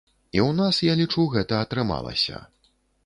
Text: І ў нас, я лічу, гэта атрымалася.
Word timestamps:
І 0.37 0.39
ў 0.47 0.55
нас, 0.59 0.79
я 0.91 0.95
лічу, 1.01 1.25
гэта 1.35 1.59
атрымалася. 1.67 2.43